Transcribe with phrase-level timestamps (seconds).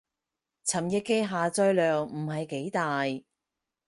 [0.65, 3.01] 尋日嘅下載量唔係幾大